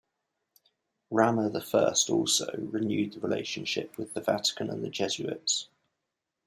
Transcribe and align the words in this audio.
Rama 1.11 1.47
the 1.51 1.61
First 1.61 2.09
also, 2.09 2.51
renewed 2.57 3.13
the 3.13 3.19
relationship 3.19 3.99
with 3.99 4.15
the 4.15 4.21
Vatican 4.21 4.71
and 4.71 4.83
the 4.83 4.89
Jesuits. 4.89 5.67